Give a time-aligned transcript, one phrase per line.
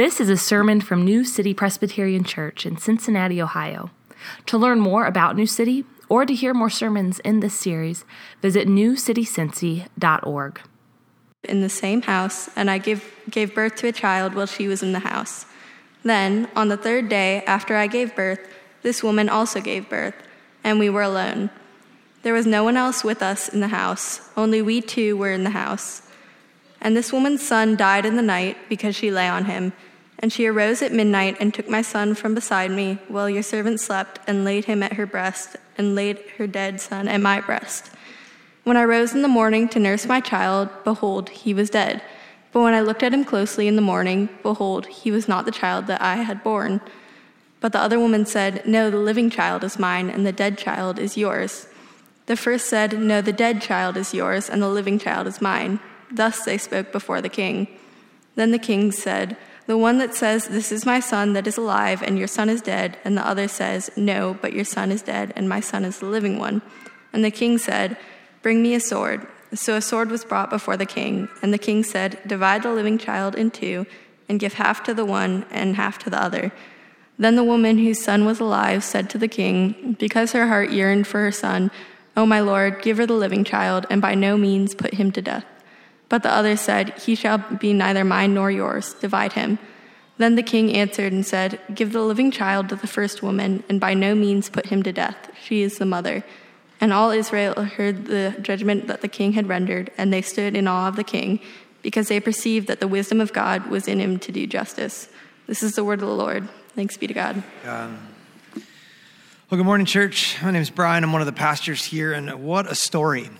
[0.00, 3.90] This is a sermon from New City Presbyterian Church in Cincinnati, Ohio.
[4.46, 8.06] To learn more about New City or to hear more sermons in this series,
[8.40, 10.60] visit newcitycincy.org.
[11.44, 14.82] In the same house, and I gave, gave birth to a child while she was
[14.82, 15.44] in the house.
[16.02, 18.40] Then, on the third day after I gave birth,
[18.80, 20.14] this woman also gave birth,
[20.64, 21.50] and we were alone.
[22.22, 25.44] There was no one else with us in the house, only we two were in
[25.44, 26.00] the house.
[26.80, 29.74] And this woman's son died in the night because she lay on him.
[30.20, 33.80] And she arose at midnight and took my son from beside me while your servant
[33.80, 37.90] slept and laid him at her breast and laid her dead son at my breast.
[38.64, 42.02] When I rose in the morning to nurse my child, behold, he was dead.
[42.52, 45.50] But when I looked at him closely in the morning, behold, he was not the
[45.50, 46.82] child that I had borne.
[47.60, 50.98] But the other woman said, No, the living child is mine, and the dead child
[50.98, 51.66] is yours.
[52.26, 55.80] The first said, No, the dead child is yours, and the living child is mine.
[56.10, 57.68] Thus they spoke before the king.
[58.34, 59.36] Then the king said,
[59.70, 62.60] The one that says, This is my son that is alive, and your son is
[62.60, 66.00] dead, and the other says, No, but your son is dead, and my son is
[66.00, 66.60] the living one.
[67.12, 67.96] And the king said,
[68.42, 69.28] Bring me a sword.
[69.54, 72.98] So a sword was brought before the king, and the king said, Divide the living
[72.98, 73.86] child in two,
[74.28, 76.50] and give half to the one and half to the other.
[77.16, 81.06] Then the woman whose son was alive said to the king, Because her heart yearned
[81.06, 81.70] for her son,
[82.16, 85.22] O my lord, give her the living child, and by no means put him to
[85.22, 85.44] death.
[86.10, 89.58] But the other said, He shall be neither mine nor yours, divide him.
[90.18, 93.80] Then the king answered and said, Give the living child to the first woman, and
[93.80, 95.30] by no means put him to death.
[95.42, 96.22] She is the mother.
[96.80, 100.66] And all Israel heard the judgment that the king had rendered, and they stood in
[100.66, 101.40] awe of the king,
[101.80, 105.08] because they perceived that the wisdom of God was in him to do justice.
[105.46, 106.48] This is the word of the Lord.
[106.74, 107.42] Thanks be to God.
[107.64, 107.98] Um,
[109.48, 110.36] well, good morning, church.
[110.42, 111.04] My name is Brian.
[111.04, 113.30] I'm one of the pastors here, and what a story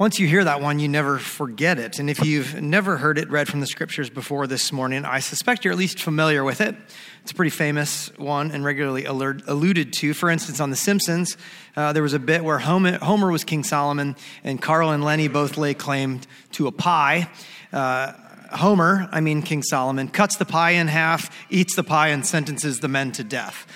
[0.00, 1.98] once you hear that one, you never forget it.
[1.98, 5.62] And if you've never heard it read from the scriptures before this morning, I suspect
[5.62, 6.74] you're at least familiar with it.
[7.22, 10.14] It's a pretty famous one and regularly alluded to.
[10.14, 11.36] For instance, on The Simpsons,
[11.76, 15.58] uh, there was a bit where Homer was King Solomon and Carl and Lenny both
[15.58, 16.22] lay claim
[16.52, 17.28] to a pie.
[17.70, 18.14] Uh,
[18.52, 22.78] Homer, I mean King Solomon, cuts the pie in half, eats the pie, and sentences
[22.78, 23.66] the men to death.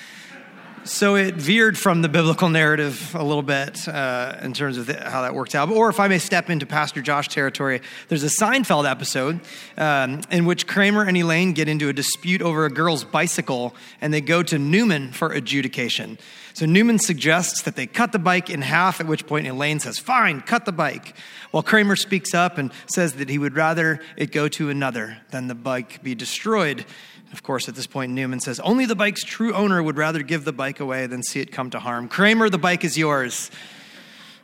[0.85, 5.01] So it veered from the biblical narrative a little bit uh, in terms of the,
[5.09, 5.71] how that worked out.
[5.71, 9.41] Or if I may step into Pastor Josh territory, there's a Seinfeld episode
[9.79, 14.13] um, in which Kramer and Elaine get into a dispute over a girl's bicycle and
[14.13, 16.19] they go to Newman for adjudication.
[16.53, 19.99] So Newman suggests that they cut the bike in half, at which point Elaine says,
[19.99, 21.17] Fine, cut the bike.
[21.51, 25.49] While Kramer speaks up and says that he would rather it go to another than
[25.49, 26.85] the bike be destroyed.
[27.35, 30.45] Of course, at this point, Newman says, Only the bike's true owner would rather give
[30.45, 32.09] the bike away than see it come to harm.
[32.09, 33.51] Kramer, the bike is yours.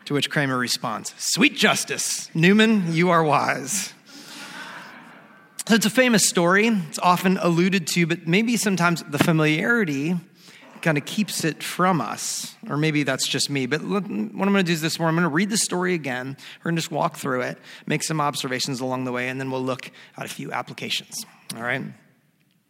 [0.07, 2.29] To which Kramer responds, Sweet justice.
[2.35, 3.95] Newman, you are wise.
[5.69, 6.67] So it's a famous story.
[6.67, 10.17] It's often alluded to, but maybe sometimes the familiarity
[10.83, 12.57] kind of keeps it from us.
[12.69, 13.67] Or maybe that's just me.
[13.67, 15.59] But look, what I'm going to do is this morning, I'm going to read the
[15.59, 16.37] story again.
[16.59, 19.53] We're going to just walk through it, make some observations along the way, and then
[19.53, 21.25] we'll look at a few applications.
[21.55, 21.85] All right?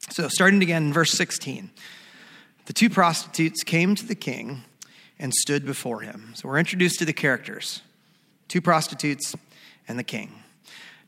[0.09, 1.71] So, starting again in verse 16,
[2.65, 4.65] the two prostitutes came to the king
[5.19, 6.33] and stood before him.
[6.34, 7.83] So, we're introduced to the characters
[8.49, 9.37] two prostitutes
[9.87, 10.33] and the king.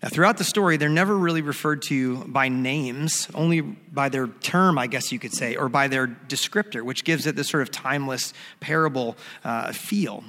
[0.00, 4.78] Now, throughout the story, they're never really referred to by names, only by their term,
[4.78, 7.70] I guess you could say, or by their descriptor, which gives it this sort of
[7.70, 10.22] timeless parable uh, feel.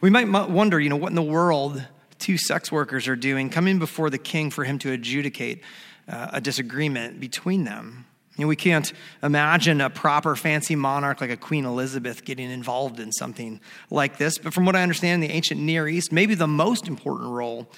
[0.00, 1.84] We might wonder, you know, what in the world
[2.18, 5.62] two sex workers are doing coming before the king for him to adjudicate
[6.12, 8.06] uh, a disagreement between them.
[8.36, 8.92] You know, we can't
[9.22, 14.38] imagine a proper fancy monarch like a Queen Elizabeth getting involved in something like this.
[14.38, 17.68] But from what I understand in the ancient Near East, maybe the most important role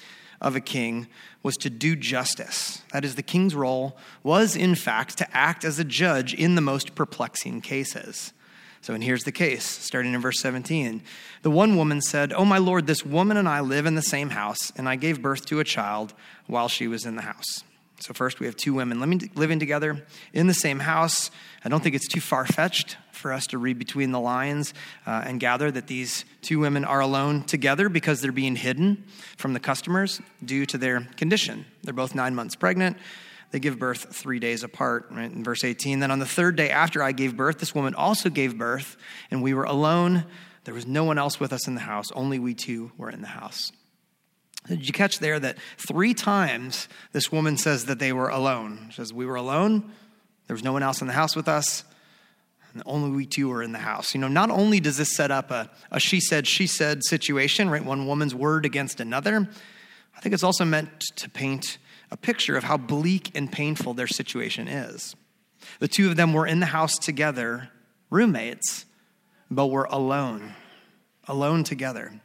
[0.41, 1.07] of a king
[1.43, 2.81] was to do justice.
[2.93, 6.61] That is, the king's role was, in fact, to act as a judge in the
[6.61, 8.33] most perplexing cases.
[8.81, 11.01] So, and here's the case, starting in verse 17.
[11.41, 14.29] The one woman said, Oh, my Lord, this woman and I live in the same
[14.29, 16.13] house, and I gave birth to a child
[16.47, 17.63] while she was in the house.
[17.99, 18.99] So, first, we have two women
[19.35, 21.31] living together in the same house.
[21.63, 24.73] I don't think it's too far fetched for us to read between the lines
[25.07, 29.03] uh, and gather that these two women are alone together because they're being hidden
[29.37, 31.65] from the customers due to their condition.
[31.83, 32.97] They're both nine months pregnant.
[33.51, 35.31] They give birth three days apart, right?
[35.31, 38.29] In verse 18, then on the third day after I gave birth, this woman also
[38.29, 38.97] gave birth,
[39.31, 40.25] and we were alone.
[40.65, 43.21] There was no one else with us in the house, only we two were in
[43.21, 43.71] the house.
[44.67, 48.87] Did you catch there that three times this woman says that they were alone?
[48.89, 49.91] She says, We were alone,
[50.47, 51.83] there was no one else in the house with us,
[52.73, 54.13] and only we two were in the house.
[54.13, 57.69] You know, not only does this set up a, a she said, she said situation,
[57.69, 57.83] right?
[57.83, 59.47] One woman's word against another,
[60.15, 61.77] I think it's also meant to paint
[62.11, 65.15] a picture of how bleak and painful their situation is.
[65.79, 67.69] The two of them were in the house together,
[68.09, 68.85] roommates,
[69.49, 70.53] but were alone,
[71.27, 72.21] alone together.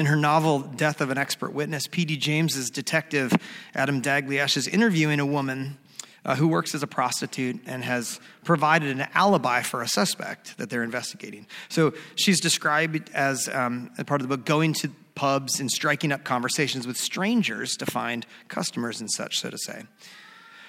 [0.00, 2.16] In her novel, Death of an Expert Witness, P.D.
[2.16, 3.34] James's detective,
[3.74, 5.76] Adam Dalgliesh, is interviewing a woman
[6.24, 10.70] uh, who works as a prostitute and has provided an alibi for a suspect that
[10.70, 11.46] they're investigating.
[11.68, 16.24] So she's described as, um, part of the book, going to pubs and striking up
[16.24, 19.82] conversations with strangers to find customers and such, so to say.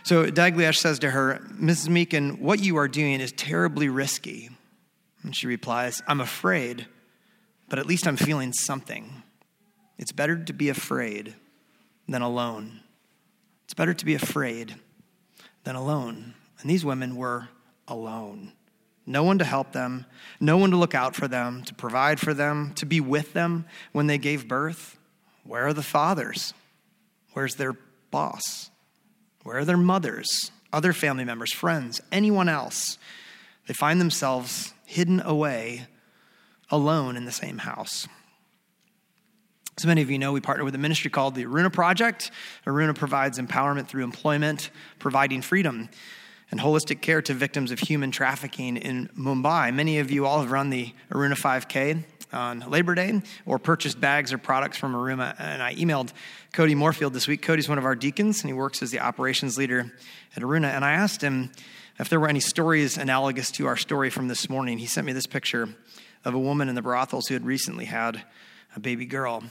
[0.03, 1.87] So Dalgliesh says to her, Mrs.
[1.87, 4.49] Meakin, what you are doing is terribly risky.
[5.23, 6.85] And she replies, I'm afraid,
[7.71, 9.23] but at least I'm feeling something.
[9.97, 11.35] It's better to be afraid
[12.05, 12.81] than alone.
[13.63, 14.75] It's better to be afraid
[15.63, 16.33] than alone.
[16.59, 17.47] And these women were
[17.87, 18.51] alone.
[19.05, 20.05] No one to help them,
[20.41, 23.63] no one to look out for them, to provide for them, to be with them
[23.93, 24.99] when they gave birth.
[25.45, 26.53] Where are the fathers?
[27.31, 27.77] Where's their
[28.11, 28.69] boss?
[29.43, 32.97] Where are their mothers, other family members, friends, anyone else?
[33.67, 35.87] They find themselves hidden away,
[36.71, 38.07] alone in the same house.
[39.77, 42.31] As many of you know, we partner with a ministry called the Aruna Project.
[42.65, 44.69] Aruna provides empowerment through employment,
[44.99, 45.89] providing freedom
[46.51, 49.73] and holistic care to victims of human trafficking in Mumbai.
[49.73, 52.03] Many of you all have run the Aruna 5K
[52.33, 55.35] on Labor Day or purchased bags or products from Aruna.
[55.39, 56.11] And I emailed
[56.51, 57.41] Cody Moorfield this week.
[57.41, 59.91] Cody's one of our deacons, and he works as the operations leader
[60.35, 60.75] at Aruna.
[60.75, 61.51] And I asked him
[61.99, 64.77] if there were any stories analogous to our story from this morning.
[64.77, 65.69] He sent me this picture
[66.23, 68.23] of a woman in the brothels who had recently had
[68.75, 69.43] a baby girl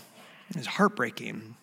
[0.56, 1.56] is heartbreaking.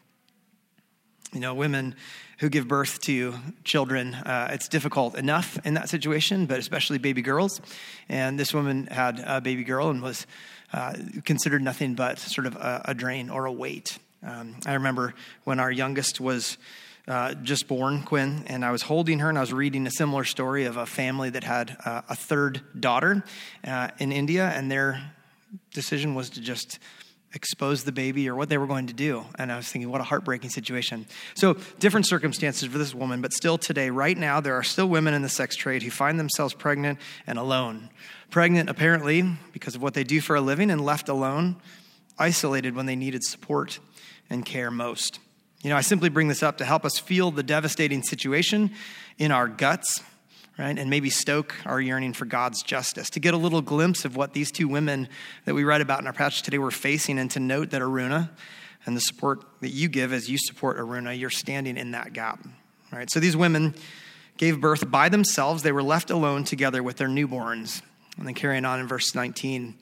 [1.34, 1.96] You know, women
[2.40, 3.34] who give birth to
[3.64, 7.60] children, uh, it's difficult enough in that situation, but especially baby girls.
[8.08, 10.26] And this woman had a baby girl and was
[10.72, 10.94] uh,
[11.26, 13.98] considered nothing but sort of a, a drain or a weight.
[14.24, 15.14] Um, I remember
[15.44, 16.58] when our youngest was
[17.08, 20.24] uh, just born, Quinn, and I was holding her and I was reading a similar
[20.24, 23.24] story of a family that had uh, a third daughter
[23.66, 25.12] uh, in India, and their
[25.72, 26.80] decision was to just
[27.34, 29.24] expose the baby or what they were going to do.
[29.38, 31.06] And I was thinking, what a heartbreaking situation.
[31.36, 35.14] So, different circumstances for this woman, but still today, right now, there are still women
[35.14, 37.90] in the sex trade who find themselves pregnant and alone.
[38.32, 39.24] Pregnant, apparently,
[39.54, 41.58] because of what they do for a living, and left alone,
[42.18, 43.80] isolated when they needed support
[44.30, 45.20] and care most.
[45.68, 48.72] You know, I simply bring this up to help us feel the devastating situation
[49.18, 50.02] in our guts
[50.58, 50.80] right?
[50.80, 54.34] And maybe stoke our yearning for God's justice, to get a little glimpse of what
[54.34, 55.10] these two women
[55.44, 58.30] that we read about in our passage today were facing, and to note that Aruna
[58.86, 62.40] and the support that you give as you support Aruna, you're standing in that gap,
[62.94, 63.12] right?
[63.12, 63.76] So these women
[64.38, 65.64] gave birth by themselves.
[65.64, 67.82] They were left alone together with their newborns.
[68.18, 69.76] And then carrying on in verse 19.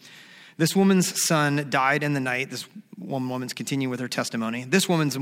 [0.58, 2.50] This woman's son died in the night.
[2.50, 2.66] This
[2.98, 4.64] one woman's continuing with her testimony.
[4.64, 5.18] This woman's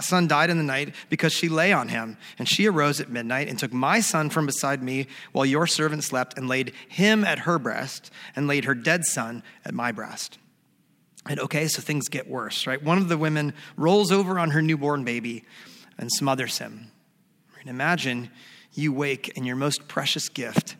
[0.00, 2.16] son died in the night because she lay on him.
[2.38, 6.04] And she arose at midnight and took my son from beside me while your servant
[6.04, 10.38] slept and laid him at her breast and laid her dead son at my breast.
[11.28, 12.82] And okay, so things get worse, right?
[12.82, 15.44] One of the women rolls over on her newborn baby
[15.98, 16.90] and smothers him.
[17.60, 18.30] And imagine
[18.72, 20.76] you wake and your most precious gift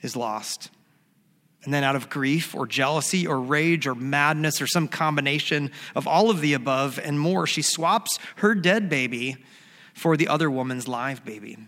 [0.00, 0.70] is lost.
[1.64, 6.06] And then, out of grief or jealousy or rage or madness or some combination of
[6.06, 9.36] all of the above and more, she swaps her dead baby
[9.92, 11.58] for the other woman's live baby.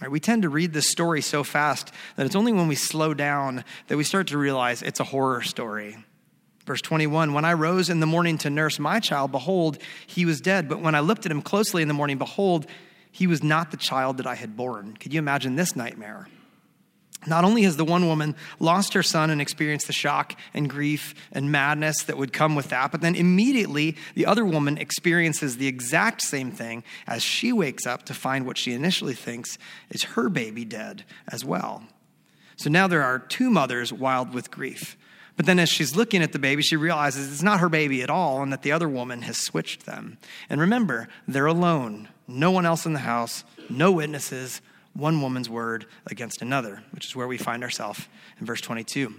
[0.00, 3.14] Right, we tend to read this story so fast that it's only when we slow
[3.14, 5.96] down that we start to realize it's a horror story.
[6.66, 10.40] Verse 21 When I rose in the morning to nurse my child, behold, he was
[10.40, 10.68] dead.
[10.68, 12.66] But when I looked at him closely in the morning, behold,
[13.12, 14.96] he was not the child that I had borne.
[14.96, 16.26] Could you imagine this nightmare?
[17.26, 21.14] Not only has the one woman lost her son and experienced the shock and grief
[21.30, 25.68] and madness that would come with that, but then immediately the other woman experiences the
[25.68, 29.56] exact same thing as she wakes up to find what she initially thinks
[29.90, 31.84] is her baby dead as well.
[32.56, 34.96] So now there are two mothers wild with grief.
[35.36, 38.10] But then as she's looking at the baby, she realizes it's not her baby at
[38.10, 40.18] all and that the other woman has switched them.
[40.50, 42.08] And remember, they're alone.
[42.28, 44.60] No one else in the house, no witnesses,
[44.94, 48.06] one woman's word against another, which is where we find ourselves
[48.38, 49.14] in verse 22.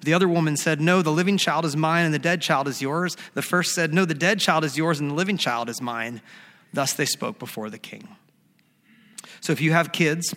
[0.00, 2.80] The other woman said, No, the living child is mine and the dead child is
[2.80, 3.16] yours.
[3.34, 6.20] The first said, No, the dead child is yours and the living child is mine.
[6.72, 8.08] Thus they spoke before the king.
[9.40, 10.34] So if you have kids,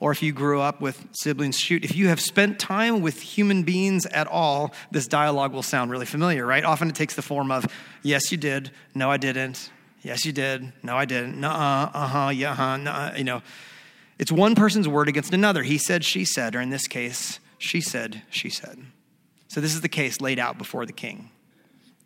[0.00, 3.62] or if you grew up with siblings, shoot, if you have spent time with human
[3.62, 6.64] beings at all, this dialogue will sound really familiar, right?
[6.64, 7.66] Often it takes the form of,
[8.02, 8.70] Yes, you did.
[8.94, 9.70] No, I didn't.
[10.02, 10.72] Yes, you did.
[10.82, 11.40] No, I didn't.
[11.40, 13.42] Nuh uh, uh huh, yeah, uh-huh, huh, you know.
[14.18, 15.62] It's one person's word against another.
[15.62, 18.78] He said, she said, or in this case, she said, she said.
[19.48, 21.30] So this is the case laid out before the king.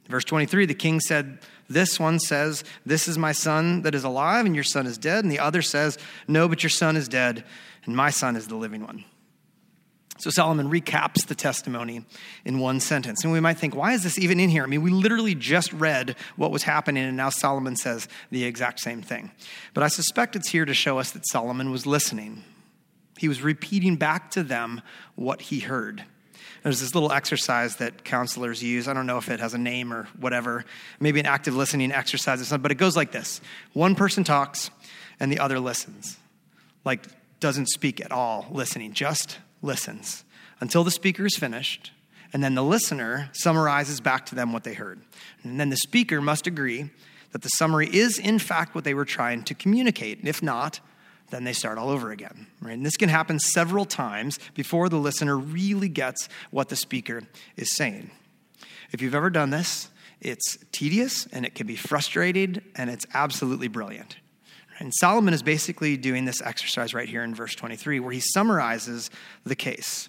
[0.09, 1.39] Verse 23 the king said,
[1.69, 5.25] This one says, This is my son that is alive, and your son is dead.
[5.25, 7.45] And the other says, No, but your son is dead,
[7.85, 9.05] and my son is the living one.
[10.19, 12.05] So Solomon recaps the testimony
[12.45, 13.23] in one sentence.
[13.23, 14.65] And we might think, why is this even in here?
[14.65, 18.81] I mean, we literally just read what was happening, and now Solomon says the exact
[18.81, 19.31] same thing.
[19.75, 22.43] But I suspect it's here to show us that Solomon was listening.
[23.17, 24.83] He was repeating back to them
[25.15, 26.05] what he heard.
[26.65, 28.89] There's this little exercise that counselors use.
[28.89, 30.65] I don't know if it has a name or whatever,
[30.99, 33.41] maybe an active listening exercise or something, but it goes like this
[33.73, 34.71] one person talks
[35.21, 36.17] and the other listens.
[36.85, 37.07] Like,
[37.41, 40.25] doesn't speak at all, listening, just listens
[40.61, 41.93] until the speaker is finished,
[42.33, 45.01] and then the listener summarizes back to them what they heard.
[45.43, 46.91] And then the speaker must agree
[47.33, 50.19] that the summary is, in fact, what they were trying to communicate.
[50.19, 50.81] And if not,
[51.31, 52.47] then they start all over again.
[52.61, 52.73] Right?
[52.73, 57.23] And this can happen several times before the listener really gets what the speaker
[57.57, 58.11] is saying.
[58.93, 63.69] If you've ever done this, it's tedious and it can be frustrated and it's absolutely
[63.69, 64.17] brilliant.
[64.79, 69.11] And Solomon is basically doing this exercise right here in verse 23 where he summarizes
[69.45, 70.09] the case.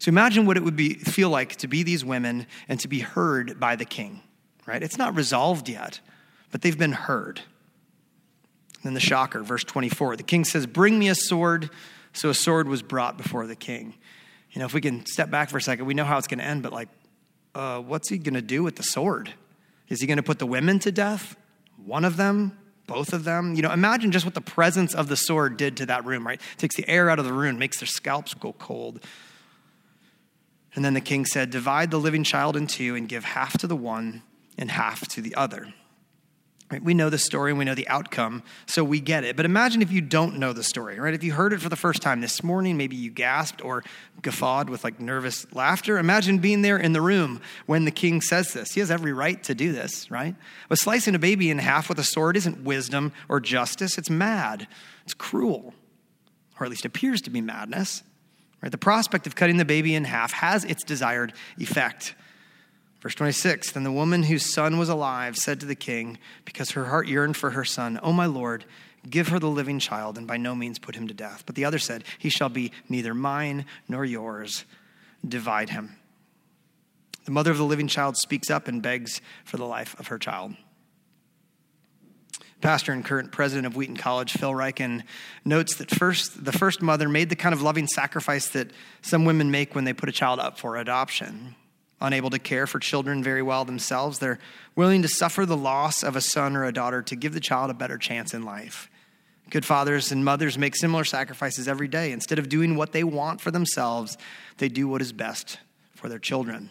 [0.00, 3.00] So imagine what it would be, feel like to be these women and to be
[3.00, 4.22] heard by the king,
[4.66, 4.82] right?
[4.82, 6.00] It's not resolved yet,
[6.50, 7.40] but they've been heard.
[8.76, 10.16] And then the shocker, verse 24.
[10.16, 11.70] The king says, Bring me a sword.
[12.12, 13.94] So a sword was brought before the king.
[14.52, 16.40] You know, if we can step back for a second, we know how it's going
[16.40, 16.88] to end, but like,
[17.54, 19.32] uh, what's he going to do with the sword?
[19.88, 21.36] Is he going to put the women to death?
[21.84, 22.56] One of them?
[22.90, 23.54] Both of them.
[23.54, 26.40] You know, imagine just what the presence of the sword did to that room, right?
[26.58, 29.04] takes the air out of the room, makes their scalps go cold.
[30.74, 33.68] And then the king said, Divide the living child in two and give half to
[33.68, 34.22] the one
[34.58, 35.72] and half to the other.
[36.70, 36.82] Right?
[36.82, 39.34] We know the story and we know the outcome, so we get it.
[39.34, 41.12] But imagine if you don't know the story, right?
[41.12, 43.82] If you heard it for the first time this morning, maybe you gasped or
[44.22, 45.98] guffawed with like nervous laughter.
[45.98, 48.72] Imagine being there in the room when the king says this.
[48.72, 50.36] He has every right to do this, right?
[50.68, 54.68] But slicing a baby in half with a sword isn't wisdom or justice, it's mad,
[55.02, 55.74] it's cruel,
[56.60, 58.04] or at least appears to be madness.
[58.62, 58.70] Right?
[58.70, 62.14] The prospect of cutting the baby in half has its desired effect.
[63.00, 66.86] Verse 26 Then the woman whose son was alive said to the king, because her
[66.86, 68.64] heart yearned for her son, O my lord,
[69.08, 71.44] give her the living child, and by no means put him to death.
[71.46, 74.64] But the other said, He shall be neither mine nor yours.
[75.26, 75.96] Divide him.
[77.24, 80.18] The mother of the living child speaks up and begs for the life of her
[80.18, 80.54] child.
[82.60, 85.04] Pastor and current president of Wheaton College, Phil Ryken,
[85.46, 89.50] notes that first, the first mother made the kind of loving sacrifice that some women
[89.50, 91.54] make when they put a child up for adoption
[92.00, 94.18] unable to care for children very well themselves.
[94.18, 94.38] They're
[94.74, 97.70] willing to suffer the loss of a son or a daughter to give the child
[97.70, 98.90] a better chance in life.
[99.50, 102.12] Good fathers and mothers make similar sacrifices every day.
[102.12, 104.16] Instead of doing what they want for themselves,
[104.58, 105.58] they do what is best
[105.94, 106.70] for their children.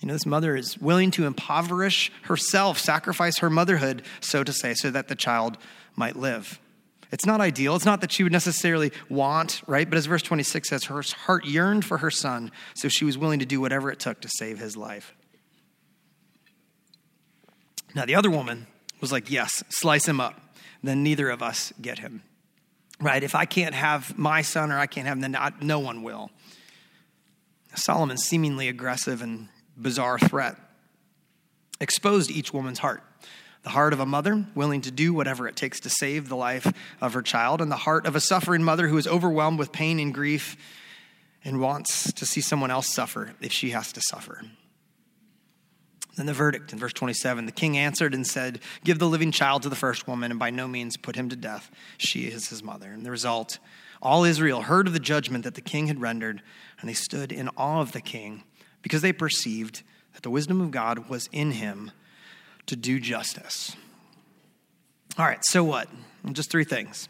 [0.00, 4.74] You know, this mother is willing to impoverish herself, sacrifice her motherhood, so to say,
[4.74, 5.58] so that the child
[5.96, 6.60] might live.
[7.10, 7.74] It's not ideal.
[7.74, 9.88] It's not that she would necessarily want, right?
[9.88, 13.38] But as verse 26 says, her heart yearned for her son, so she was willing
[13.38, 15.14] to do whatever it took to save his life.
[17.94, 18.66] Now, the other woman
[19.00, 20.38] was like, Yes, slice him up.
[20.82, 22.22] Then neither of us get him.
[23.00, 23.22] Right?
[23.22, 26.30] If I can't have my son or I can't have him, then no one will.
[27.74, 30.56] Solomon's seemingly aggressive and bizarre threat
[31.80, 33.02] exposed each woman's heart
[33.68, 36.72] the heart of a mother willing to do whatever it takes to save the life
[37.02, 40.00] of her child, and the heart of a suffering mother who is overwhelmed with pain
[40.00, 40.56] and grief
[41.44, 44.40] and wants to see someone else suffer if she has to suffer.
[46.16, 49.64] Then the verdict in verse 27 the king answered and said, Give the living child
[49.64, 51.70] to the first woman, and by no means put him to death.
[51.98, 52.90] She is his mother.
[52.90, 53.58] And the result
[54.00, 56.40] all Israel heard of the judgment that the king had rendered,
[56.80, 58.44] and they stood in awe of the king
[58.80, 59.82] because they perceived
[60.14, 61.90] that the wisdom of God was in him
[62.68, 63.76] to do justice.
[65.18, 65.88] All right, so what?
[66.32, 67.08] Just three things.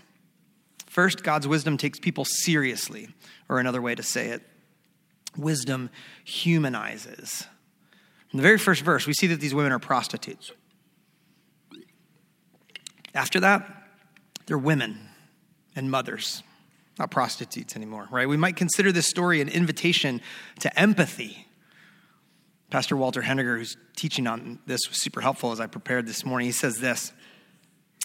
[0.87, 3.09] First, God's wisdom takes people seriously,
[3.49, 4.43] or another way to say it,
[5.37, 5.91] wisdom
[6.25, 7.47] humanizes.
[8.33, 10.53] In the very first verse, we see that these women are prostitutes.
[13.15, 13.69] After that,
[14.47, 14.99] they're women
[15.75, 16.43] and mothers,
[16.99, 18.29] not prostitutes anymore, right?
[18.29, 20.21] We might consider this story an invitation
[20.61, 21.48] to empathy
[22.71, 26.47] Pastor Walter Henegar, who's teaching on this, was super helpful as I prepared this morning.
[26.47, 27.13] He says this.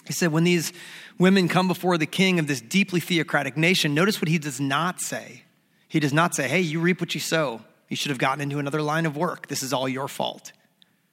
[0.06, 0.72] He said, When these
[1.18, 5.00] women come before the king of this deeply theocratic nation, notice what he does not
[5.00, 5.44] say.
[5.88, 7.60] He does not say, Hey, you reap what you sow.
[7.88, 9.48] You should have gotten into another line of work.
[9.48, 10.52] This is all your fault.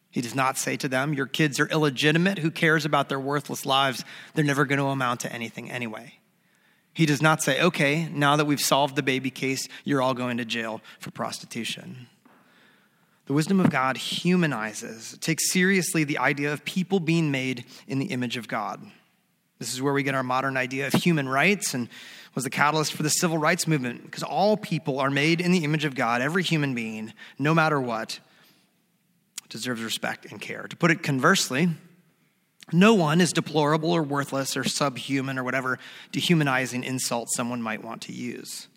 [0.10, 2.40] He does not say to them, Your kids are illegitimate.
[2.40, 4.04] Who cares about their worthless lives?
[4.34, 6.20] They're never going to amount to anything anyway.
[6.94, 10.38] He does not say, Okay, now that we've solved the baby case, you're all going
[10.38, 12.08] to jail for prostitution.
[13.28, 18.08] The wisdom of God humanizes, takes seriously the idea of people being made in the
[18.08, 18.82] image of God.
[19.60, 21.88] This is where we get our modern idea of human rights and
[22.34, 25.64] was the catalyst for the civil rights movement because all people are made in the
[25.64, 26.22] image of God.
[26.22, 28.20] Every human being, no matter what,
[29.50, 30.64] deserves respect and care.
[30.64, 31.70] To put it conversely,
[32.72, 35.78] no one is deplorable or worthless or subhuman or whatever
[36.12, 38.68] dehumanizing insult someone might want to use.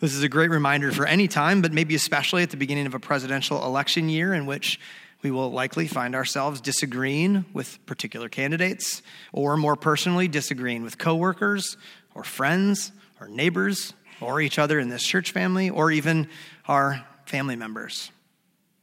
[0.00, 2.94] This is a great reminder for any time, but maybe especially at the beginning of
[2.94, 4.80] a presidential election year in which
[5.20, 11.76] we will likely find ourselves disagreeing with particular candidates, or more personally, disagreeing with coworkers,
[12.14, 13.92] or friends, or neighbors,
[14.22, 16.30] or each other in this church family, or even
[16.66, 18.10] our family members.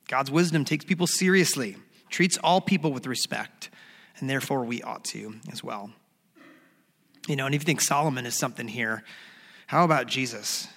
[0.07, 1.77] God's wisdom takes people seriously,
[2.11, 3.71] treats all people with respect,
[4.19, 5.89] and therefore we ought to as well.
[7.27, 9.03] You know, and if you think Solomon is something here,
[9.65, 10.67] how about Jesus?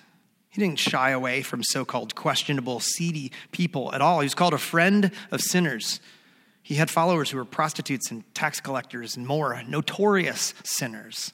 [0.50, 4.21] He didn't shy away from so called questionable, seedy people at all.
[4.21, 6.00] He was called a friend of sinners.
[6.62, 11.33] He had followers who were prostitutes and tax collectors and more, notorious sinners.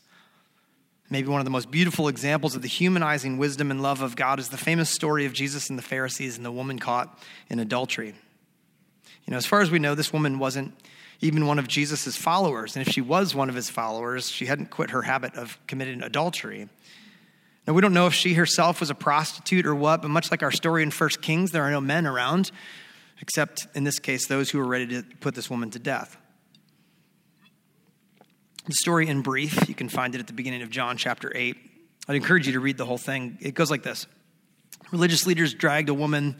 [1.08, 4.38] Maybe one of the most beautiful examples of the humanizing wisdom and love of God
[4.38, 7.18] is the famous story of Jesus and the Pharisees and the woman caught
[7.48, 8.14] in adultery.
[9.24, 10.74] You know, as far as we know, this woman wasn't
[11.20, 12.76] even one of Jesus' followers.
[12.76, 16.02] And if she was one of his followers, she hadn't quit her habit of committing
[16.02, 16.68] adultery.
[17.66, 20.42] Now, we don't know if she herself was a prostitute or what, but much like
[20.42, 22.52] our story in 1 Kings, there are no men around,
[23.20, 26.16] except in this case, those who were ready to put this woman to death.
[28.66, 31.56] The story in brief, you can find it at the beginning of John chapter 8.
[32.08, 33.38] I'd encourage you to read the whole thing.
[33.40, 34.06] It goes like this
[34.92, 36.36] Religious leaders dragged a woman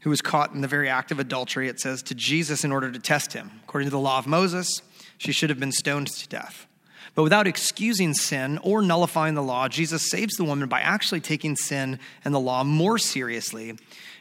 [0.00, 2.90] who was caught in the very act of adultery, it says, to Jesus in order
[2.90, 3.50] to test him.
[3.64, 4.82] According to the law of Moses,
[5.18, 6.66] she should have been stoned to death.
[7.14, 11.56] But without excusing sin or nullifying the law, Jesus saves the woman by actually taking
[11.56, 13.76] sin and the law more seriously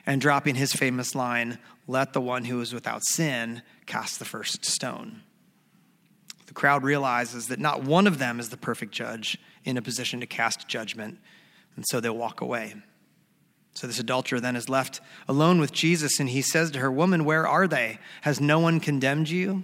[0.05, 4.65] and dropping his famous line, Let the one who is without sin cast the first
[4.65, 5.21] stone.
[6.47, 10.19] The crowd realizes that not one of them is the perfect judge in a position
[10.19, 11.17] to cast judgment,
[11.75, 12.75] and so they walk away.
[13.75, 17.25] So this adulterer then is left alone with Jesus, and he says to her, Woman,
[17.25, 17.97] where are they?
[18.21, 19.63] Has no one condemned you?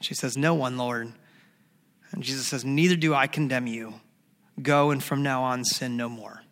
[0.00, 1.12] She says, No one, Lord.
[2.16, 3.94] And Jesus says, Neither do I condemn you.
[4.60, 6.42] Go and from now on sin no more.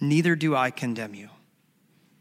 [0.00, 1.30] Neither do I condemn you.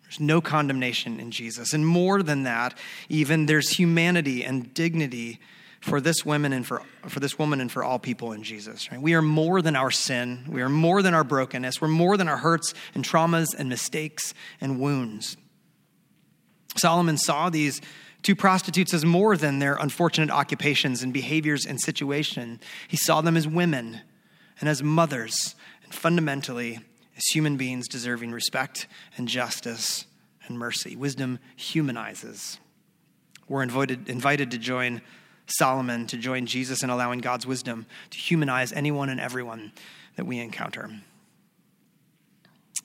[0.03, 1.73] There's no condemnation in Jesus.
[1.73, 2.77] And more than that,
[3.09, 5.39] even there's humanity and dignity
[5.81, 8.89] for this woman and for, for this woman and for all people in Jesus.
[8.89, 9.01] Right?
[9.01, 10.45] We are more than our sin.
[10.47, 11.81] We are more than our brokenness.
[11.81, 15.35] We're more than our hurts and traumas and mistakes and wounds.
[16.77, 17.81] Solomon saw these
[18.23, 22.59] two prostitutes as more than their unfortunate occupations and behaviors and situation.
[22.87, 24.01] He saw them as women
[24.59, 26.79] and as mothers, and fundamentally
[27.17, 30.05] as human beings deserving respect and justice
[30.47, 30.95] and mercy.
[30.95, 32.59] Wisdom humanizes.
[33.47, 35.01] We're invited, invited to join
[35.47, 39.73] Solomon, to join Jesus in allowing God's wisdom to humanize anyone and everyone
[40.15, 40.89] that we encounter.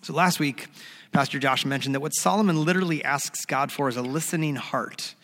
[0.02, 0.66] So last week,
[1.12, 5.14] Pastor Josh mentioned that what Solomon literally asks God for is a listening heart.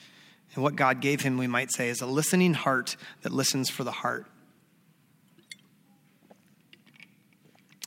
[0.55, 3.83] And what God gave him, we might say, is a listening heart that listens for
[3.83, 4.27] the heart.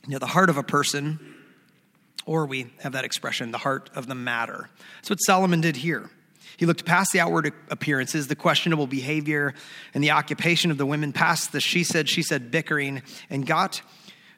[0.06, 1.34] You know, the heart of a person,
[2.26, 4.70] or we have that expression, the heart of the matter.
[4.96, 6.10] That's what Solomon did here.
[6.56, 9.54] He looked past the outward appearances, the questionable behavior,
[9.94, 13.80] and the occupation of the women, past the she said, she said bickering, and got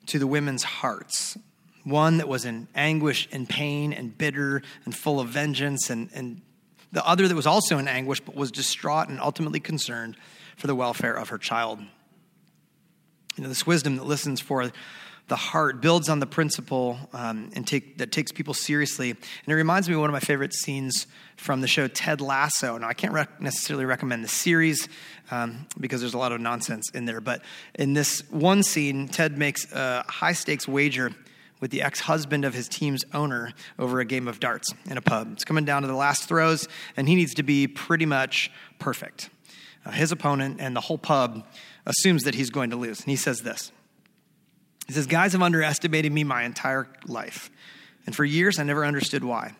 [0.07, 1.39] to the women's hearts.
[1.85, 6.43] One that was in anguish and pain and bitter and full of vengeance and, and
[6.93, 10.17] the other that was also in anguish but was distraught and ultimately concerned
[10.57, 11.81] for the welfare of her child.
[13.37, 14.71] You know, this wisdom that listens for
[15.31, 19.11] the heart builds on the principle um, and take, that takes people seriously.
[19.11, 22.77] And it reminds me of one of my favorite scenes from the show Ted Lasso.
[22.77, 24.89] Now, I can't rec- necessarily recommend the series
[25.31, 27.43] um, because there's a lot of nonsense in there, but
[27.77, 31.13] in this one scene, Ted makes a high stakes wager
[31.61, 35.03] with the ex husband of his team's owner over a game of darts in a
[35.03, 35.31] pub.
[35.33, 39.31] It's coming down to the last throws, and he needs to be pretty much perfect.
[39.85, 41.47] Uh, his opponent and the whole pub
[41.87, 43.01] assumes that he's going to lose.
[43.01, 43.71] And he says this
[44.87, 47.51] He says, Guys have underestimated me my entire life.
[48.07, 49.55] And for years, I never understood why.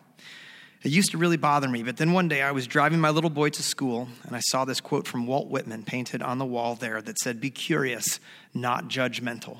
[0.83, 3.29] It used to really bother me, but then one day I was driving my little
[3.29, 6.73] boy to school and I saw this quote from Walt Whitman painted on the wall
[6.73, 8.19] there that said, Be curious,
[8.53, 9.59] not judgmental.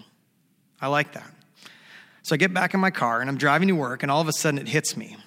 [0.81, 1.31] I like that.
[2.23, 4.27] So I get back in my car and I'm driving to work, and all of
[4.27, 5.17] a sudden it hits me.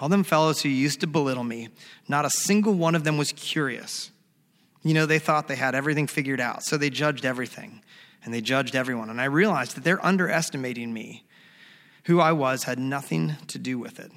[0.00, 1.68] All them fellows who used to belittle me,
[2.08, 4.10] not a single one of them was curious.
[4.82, 7.80] You know, they thought they had everything figured out, so they judged everything
[8.24, 9.10] and they judged everyone.
[9.10, 11.24] And I realized that they're underestimating me.
[12.04, 14.12] Who I was had nothing to do with it.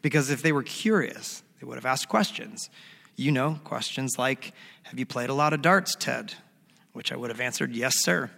[0.00, 2.70] Because if they were curious, they would have asked questions.
[3.16, 4.52] You know, questions like
[4.84, 6.34] Have you played a lot of darts, Ted?
[6.94, 8.30] Which I would have answered, Yes, sir,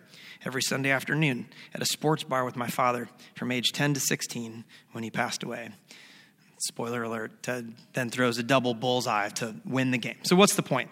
[0.44, 4.64] every Sunday afternoon at a sports bar with my father from age 10 to 16
[4.92, 5.70] when he passed away.
[6.58, 10.16] Spoiler alert, Ted then throws a double bullseye to win the game.
[10.22, 10.88] So, what's the point?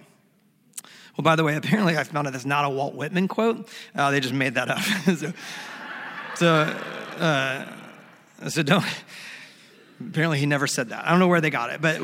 [1.17, 3.69] Well, by the way, apparently I found out that's not a Walt Whitman quote.
[3.95, 4.81] Uh, they just made that up.
[5.17, 5.33] so,
[6.35, 6.49] so,
[7.19, 8.85] uh, so don't.
[10.01, 11.07] Apparently, he never said that.
[11.07, 12.01] I don't know where they got it, but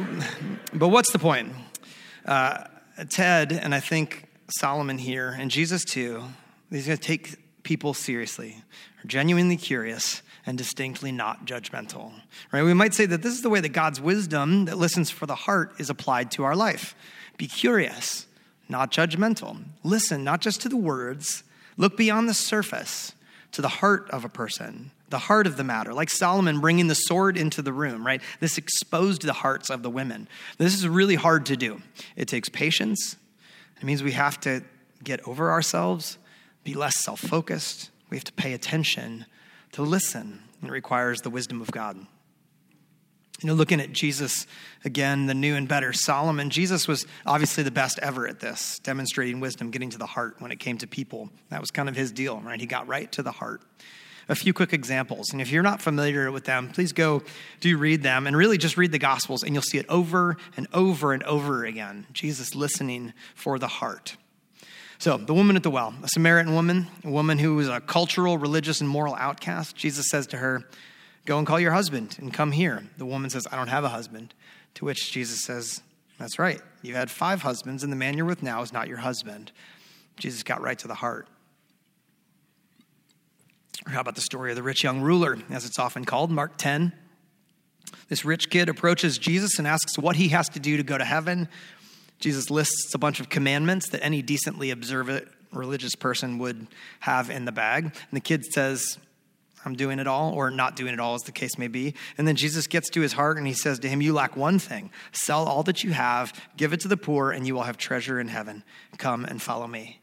[0.72, 1.52] but what's the point?
[2.24, 2.64] Uh,
[3.08, 6.22] Ted and I think Solomon here and Jesus too.
[6.70, 8.62] He's going to take people seriously,
[9.02, 12.12] are genuinely curious, and distinctly not judgmental.
[12.52, 12.62] Right?
[12.62, 15.34] We might say that this is the way that God's wisdom that listens for the
[15.34, 16.94] heart is applied to our life.
[17.36, 18.26] Be curious,
[18.68, 19.58] not judgmental.
[19.82, 21.44] Listen not just to the words,
[21.76, 23.12] look beyond the surface
[23.52, 25.92] to the heart of a person, the heart of the matter.
[25.92, 28.20] Like Solomon bringing the sword into the room, right?
[28.40, 30.28] This exposed the hearts of the women.
[30.58, 31.82] This is really hard to do.
[32.16, 33.16] It takes patience.
[33.78, 34.62] It means we have to
[35.04, 36.18] get over ourselves,
[36.64, 37.90] be less self focused.
[38.10, 39.26] We have to pay attention
[39.72, 40.42] to listen.
[40.62, 42.06] It requires the wisdom of God.
[43.40, 44.48] You know, looking at Jesus
[44.84, 49.38] again, the new and better Solomon, Jesus was obviously the best ever at this, demonstrating
[49.38, 51.30] wisdom, getting to the heart when it came to people.
[51.50, 52.58] That was kind of his deal, right?
[52.58, 53.62] He got right to the heart.
[54.28, 55.32] A few quick examples.
[55.32, 57.22] And if you're not familiar with them, please go
[57.60, 60.66] do read them and really just read the Gospels, and you'll see it over and
[60.74, 62.06] over and over again.
[62.12, 64.16] Jesus listening for the heart.
[65.00, 68.36] So, the woman at the well, a Samaritan woman, a woman who was a cultural,
[68.36, 70.64] religious, and moral outcast, Jesus says to her,
[71.24, 72.82] Go and call your husband and come here.
[72.96, 74.34] The woman says, I don't have a husband.
[74.74, 75.82] To which Jesus says,
[76.18, 76.60] That's right.
[76.82, 79.52] You've had five husbands, and the man you're with now is not your husband.
[80.16, 81.28] Jesus got right to the heart.
[83.86, 86.56] Or how about the story of the rich young ruler, as it's often called, Mark
[86.56, 86.92] 10?
[88.08, 91.04] This rich kid approaches Jesus and asks what he has to do to go to
[91.04, 91.48] heaven.
[92.18, 96.66] Jesus lists a bunch of commandments that any decently observant religious person would
[97.00, 97.84] have in the bag.
[97.84, 98.98] And the kid says,
[99.64, 101.94] I'm doing it all, or not doing it all, as the case may be.
[102.16, 104.58] And then Jesus gets to his heart and he says to him, You lack one
[104.58, 104.90] thing.
[105.12, 108.20] Sell all that you have, give it to the poor, and you will have treasure
[108.20, 108.62] in heaven.
[108.98, 110.00] Come and follow me.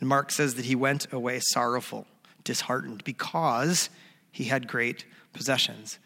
[0.00, 2.06] And Mark says that he went away sorrowful,
[2.42, 3.90] disheartened, because
[4.32, 5.98] he had great possessions.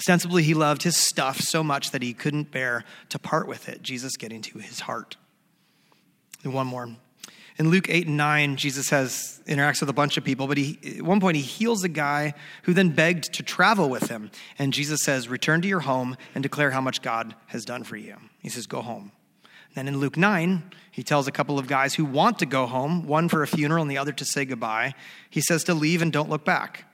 [0.00, 3.82] Ostensibly, he loved his stuff so much that he couldn't bear to part with it.
[3.82, 5.18] Jesus getting to his heart.
[6.42, 6.88] And one more.
[7.58, 10.78] In Luke 8 and 9, Jesus has interacts with a bunch of people, but he,
[10.96, 12.32] at one point he heals a guy
[12.62, 14.30] who then begged to travel with him.
[14.58, 17.98] And Jesus says, Return to your home and declare how much God has done for
[17.98, 18.16] you.
[18.38, 19.12] He says, Go home.
[19.74, 23.06] Then in Luke 9, he tells a couple of guys who want to go home,
[23.06, 24.94] one for a funeral and the other to say goodbye.
[25.28, 26.86] He says to leave and don't look back.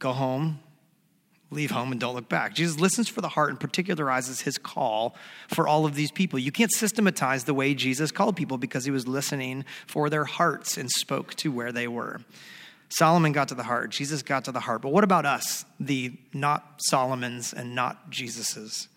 [0.00, 0.58] Go home,
[1.50, 2.54] leave home and don't look back.
[2.54, 5.16] Jesus listens for the heart and particularizes his call
[5.48, 6.38] for all of these people.
[6.38, 10.76] You can't systematize the way Jesus called people because he was listening for their hearts
[10.76, 12.20] and spoke to where they were.
[12.90, 14.82] Solomon got to the heart, Jesus got to the heart.
[14.82, 18.88] But what about us, the not Solomon's and not Jesus's?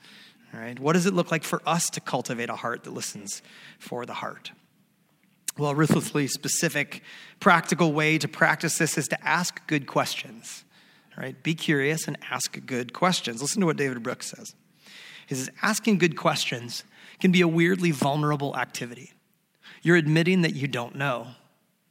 [0.53, 0.79] All right?
[0.79, 3.41] What does it look like for us to cultivate a heart that listens
[3.79, 4.51] for the heart?
[5.57, 7.03] Well, a ruthlessly specific,
[7.39, 10.63] practical way to practice this is to ask good questions.
[11.21, 11.43] Right?
[11.43, 13.43] Be curious and ask good questions.
[13.43, 14.55] Listen to what David Brooks says.
[15.27, 16.83] He says, asking good questions
[17.19, 19.13] can be a weirdly vulnerable activity.
[19.83, 21.27] You're admitting that you don't know.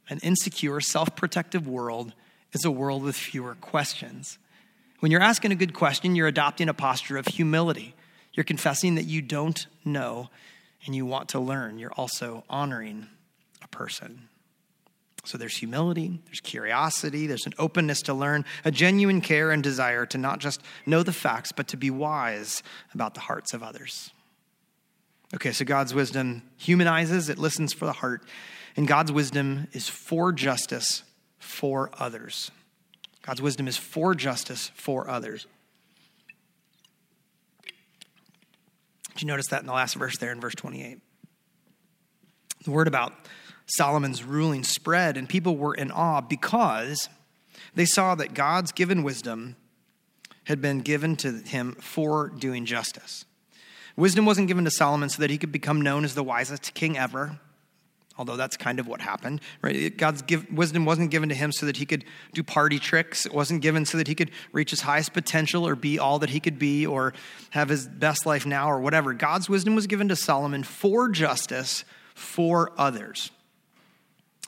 [0.09, 2.13] An insecure, self protective world
[2.51, 4.37] is a world with fewer questions.
[4.99, 7.95] When you're asking a good question, you're adopting a posture of humility.
[8.33, 10.29] You're confessing that you don't know
[10.85, 11.79] and you want to learn.
[11.79, 13.07] You're also honoring
[13.63, 14.27] a person.
[15.23, 20.05] So there's humility, there's curiosity, there's an openness to learn, a genuine care and desire
[20.07, 24.11] to not just know the facts, but to be wise about the hearts of others.
[25.33, 28.23] Okay, so God's wisdom humanizes, it listens for the heart,
[28.75, 31.03] and God's wisdom is for justice
[31.37, 32.51] for others.
[33.21, 35.45] God's wisdom is for justice for others.
[39.13, 40.99] Did you notice that in the last verse there in verse 28?
[42.63, 43.13] The word about
[43.75, 47.09] Solomon's ruling spread, and people were in awe because
[47.73, 49.55] they saw that God's given wisdom
[50.45, 53.25] had been given to him for doing justice.
[53.95, 56.97] Wisdom wasn't given to Solomon so that he could become known as the wisest king
[56.97, 57.39] ever,
[58.17, 59.41] although that's kind of what happened.
[59.61, 59.95] Right?
[59.95, 63.25] God's give, wisdom wasn't given to him so that he could do party tricks.
[63.25, 66.29] It wasn't given so that he could reach his highest potential or be all that
[66.29, 67.13] he could be or
[67.51, 69.13] have his best life now or whatever.
[69.13, 71.83] God's wisdom was given to Solomon for justice
[72.15, 73.31] for others.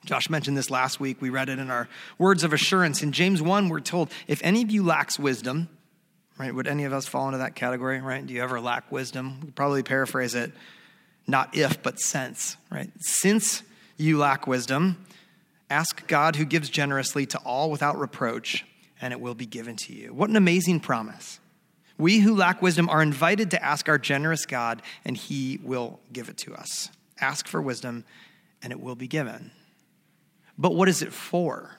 [0.05, 1.21] Josh mentioned this last week.
[1.21, 1.87] We read it in our
[2.17, 3.01] words of assurance.
[3.01, 5.69] In James 1, we're told, if any of you lacks wisdom,
[6.37, 6.53] right?
[6.53, 8.25] Would any of us fall into that category, right?
[8.25, 9.39] Do you ever lack wisdom?
[9.43, 10.51] We probably paraphrase it
[11.27, 12.91] not if, but since, right?
[12.99, 13.63] Since
[13.97, 15.05] you lack wisdom,
[15.69, 18.65] ask God who gives generously to all without reproach,
[19.01, 20.13] and it will be given to you.
[20.13, 21.39] What an amazing promise.
[21.97, 26.29] We who lack wisdom are invited to ask our generous God, and he will give
[26.29, 26.89] it to us.
[27.21, 28.03] Ask for wisdom,
[28.61, 29.51] and it will be given.
[30.57, 31.77] But what is it for?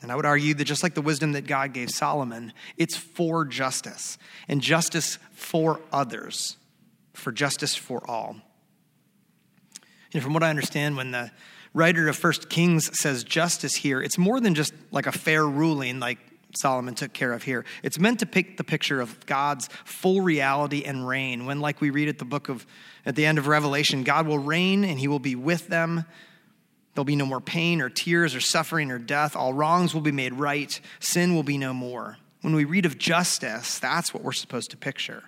[0.00, 3.44] And I would argue that just like the wisdom that God gave Solomon, it's for
[3.44, 6.56] justice and justice for others,
[7.14, 8.36] for justice for all.
[10.14, 11.30] Know, from what I understand, when the
[11.74, 16.00] writer of First Kings says justice here, it's more than just like a fair ruling,
[16.00, 16.18] like
[16.56, 17.64] Solomon took care of here.
[17.82, 21.44] It's meant to pick the picture of God's full reality and reign.
[21.44, 22.66] When, like we read at the book of,
[23.04, 26.04] at the end of Revelation, God will reign and he will be with them.
[26.94, 29.36] There'll be no more pain or tears or suffering or death.
[29.36, 30.80] All wrongs will be made right.
[31.00, 32.18] Sin will be no more.
[32.40, 35.24] When we read of justice, that's what we're supposed to picture.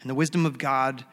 [0.00, 1.04] And the wisdom of God,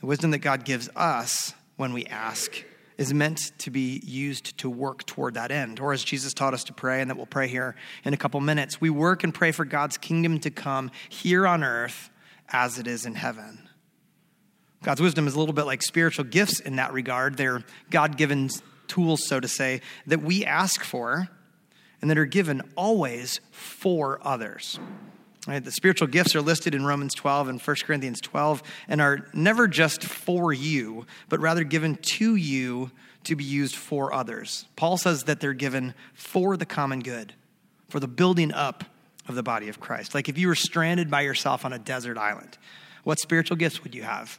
[0.00, 2.64] the wisdom that God gives us when we ask,
[2.98, 5.78] is meant to be used to work toward that end.
[5.78, 8.40] Or as Jesus taught us to pray, and that we'll pray here in a couple
[8.40, 12.10] minutes, we work and pray for God's kingdom to come here on earth
[12.48, 13.68] as it is in heaven.
[14.82, 17.36] God's wisdom is a little bit like spiritual gifts in that regard.
[17.36, 18.50] They're God given
[18.88, 21.28] tools, so to say, that we ask for
[22.00, 24.78] and that are given always for others.
[25.46, 25.64] Right?
[25.64, 29.66] The spiritual gifts are listed in Romans 12 and 1 Corinthians 12 and are never
[29.66, 32.90] just for you, but rather given to you
[33.24, 34.66] to be used for others.
[34.76, 37.34] Paul says that they're given for the common good,
[37.88, 38.84] for the building up
[39.26, 40.14] of the body of Christ.
[40.14, 42.58] Like if you were stranded by yourself on a desert island,
[43.04, 44.38] what spiritual gifts would you have?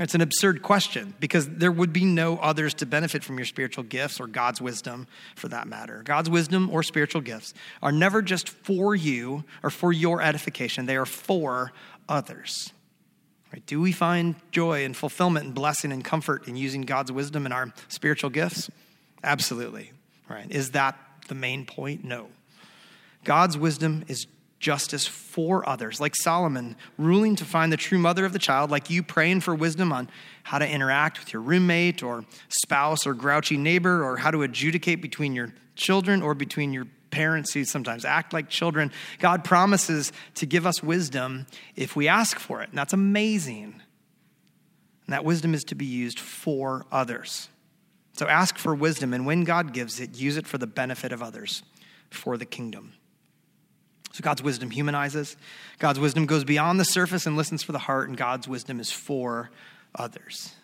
[0.00, 3.84] It's an absurd question because there would be no others to benefit from your spiritual
[3.84, 6.02] gifts or God's wisdom for that matter.
[6.04, 10.96] God's wisdom or spiritual gifts are never just for you or for your edification, they
[10.96, 11.72] are for
[12.08, 12.72] others.
[13.52, 13.64] Right?
[13.66, 17.52] Do we find joy and fulfillment and blessing and comfort in using God's wisdom in
[17.52, 18.70] our spiritual gifts?
[19.24, 19.92] Absolutely.
[20.28, 20.50] Right?
[20.50, 22.04] Is that the main point?
[22.04, 22.28] No.
[23.24, 24.26] God's wisdom is
[24.58, 28.90] justice for others, like Solomon, ruling to find the true mother of the child, like
[28.90, 30.10] you praying for wisdom on
[30.42, 35.00] how to interact with your roommate or spouse or grouchy neighbor, or how to adjudicate
[35.00, 38.92] between your children or between your parents who sometimes act like children.
[39.18, 43.80] God promises to give us wisdom if we ask for it, and that's amazing.
[45.06, 47.48] And that wisdom is to be used for others.
[48.12, 51.22] So ask for wisdom, and when God gives it, use it for the benefit of
[51.22, 51.62] others,
[52.10, 52.94] for the kingdom.
[54.12, 55.36] So God's wisdom humanizes.
[55.78, 58.90] God's wisdom goes beyond the surface and listens for the heart, and God's wisdom is
[58.90, 59.50] for
[59.94, 60.54] others.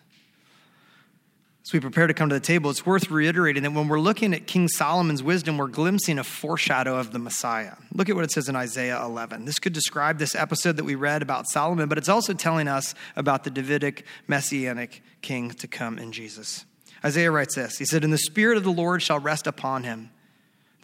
[1.65, 4.35] As we prepare to come to the table, it's worth reiterating that when we're looking
[4.35, 7.73] at King Solomon's wisdom, we're glimpsing a foreshadow of the Messiah.
[7.91, 9.45] Look at what it says in Isaiah 11.
[9.45, 12.93] This could describe this episode that we read about Solomon, but it's also telling us
[13.15, 16.65] about the Davidic messianic king to come in Jesus.
[17.03, 20.11] Isaiah writes this He said, And the Spirit of the Lord shall rest upon him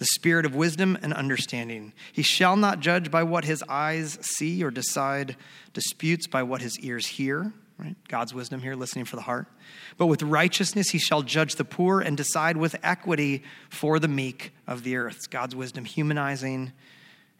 [0.01, 1.93] the spirit of wisdom and understanding.
[2.11, 5.35] He shall not judge by what his eyes see or decide
[5.73, 7.53] disputes by what his ears hear.
[7.77, 7.95] Right?
[8.07, 9.45] God's wisdom here, listening for the heart.
[9.99, 14.53] But with righteousness he shall judge the poor and decide with equity for the meek
[14.65, 15.29] of the earth.
[15.29, 16.73] God's wisdom humanizing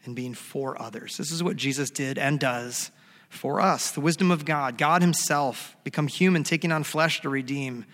[0.04, 1.16] and being for others.
[1.16, 2.92] This is what Jesus did and does
[3.28, 3.90] for us.
[3.90, 7.86] The wisdom of God, God himself become human, taking on flesh to redeem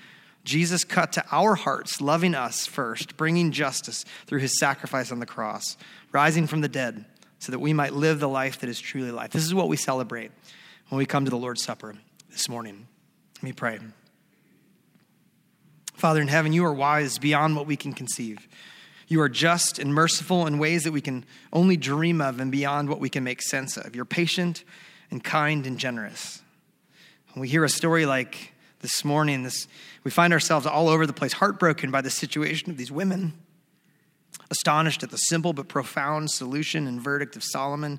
[0.45, 5.27] Jesus cut to our hearts, loving us first, bringing justice through his sacrifice on the
[5.27, 5.77] cross,
[6.13, 7.05] rising from the dead,
[7.39, 9.31] so that we might live the life that is truly life.
[9.31, 10.31] This is what we celebrate
[10.89, 11.95] when we come to the Lord's Supper
[12.31, 12.87] this morning.
[13.37, 13.79] Let me pray.
[15.95, 18.49] Father in heaven, you are wise beyond what we can conceive.
[19.09, 22.89] You are just and merciful in ways that we can only dream of and beyond
[22.89, 23.97] what we can make sense of.
[23.97, 24.65] You're patient
[25.11, 26.43] and kind and generous.
[27.33, 29.67] When we hear a story like this morning, this,
[30.05, 33.35] we find ourselves all over the place, heartbroken by the situation of these women,
[34.51, 37.99] astonished at the simple but profound solution and verdict of Solomon,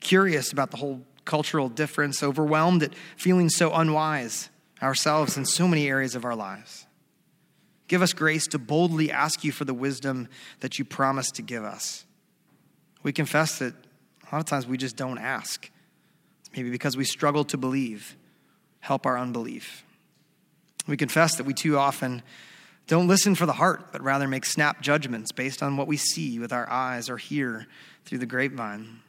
[0.00, 4.48] curious about the whole cultural difference, overwhelmed at feeling so unwise
[4.82, 6.86] ourselves in so many areas of our lives.
[7.88, 10.28] Give us grace to boldly ask you for the wisdom
[10.60, 12.04] that you promise to give us.
[13.02, 15.70] We confess that a lot of times we just don't ask,
[16.56, 18.16] maybe because we struggle to believe.
[18.80, 19.85] Help our unbelief.
[20.86, 22.22] We confess that we too often
[22.86, 26.38] don't listen for the heart, but rather make snap judgments based on what we see
[26.38, 27.66] with our eyes or hear
[28.04, 29.00] through the grapevine.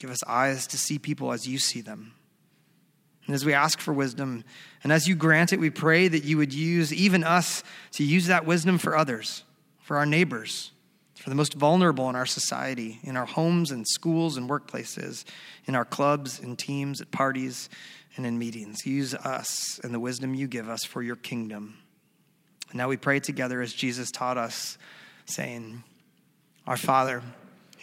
[0.00, 2.14] Give us eyes to see people as you see them.
[3.26, 4.42] And as we ask for wisdom,
[4.82, 8.26] and as you grant it, we pray that you would use even us to use
[8.26, 9.44] that wisdom for others,
[9.82, 10.72] for our neighbors,
[11.14, 15.24] for the most vulnerable in our society, in our homes and schools and workplaces,
[15.66, 17.68] in our clubs and teams, at parties
[18.20, 18.84] and in meetings.
[18.84, 21.78] Use us and the wisdom you give us for your kingdom.
[22.68, 24.76] And now we pray together as Jesus taught us,
[25.24, 25.82] saying,
[26.66, 27.22] Our Father,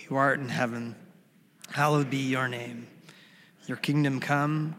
[0.07, 0.95] who art in heaven,
[1.71, 2.87] hallowed be your name.
[3.65, 4.75] Your kingdom come,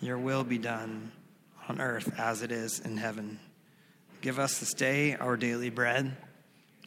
[0.00, 1.10] your will be done
[1.68, 3.40] on earth as it is in heaven.
[4.20, 6.16] Give us this day our daily bread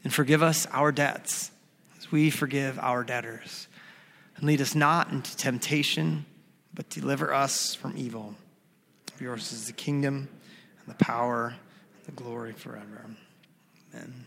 [0.03, 1.51] and forgive us our debts
[1.97, 3.67] as we forgive our debtors.
[4.38, 6.25] And lead us not into temptation,
[6.73, 8.36] but deliver us from evil.
[9.19, 10.27] Yours is the kingdom
[10.86, 11.55] and the power
[11.95, 13.05] and the glory forever.
[13.93, 14.25] Amen.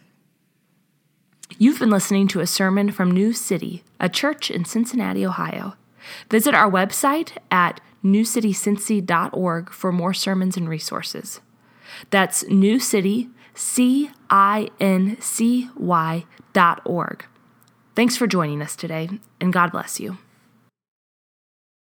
[1.59, 5.75] You've been listening to a sermon from New City, a church in Cincinnati, Ohio.
[6.31, 11.41] Visit our website at newcitycincy.org for more sermons and resources.
[12.11, 17.25] That's New City, C I N C Y dot org.
[17.95, 19.09] Thanks for joining us today,
[19.41, 20.19] and God bless you.